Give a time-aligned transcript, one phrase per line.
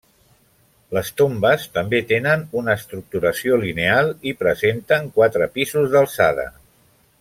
[0.97, 6.53] Les tombes, també tenen una estructuració lineal i presenten quatre pisos d'alçada.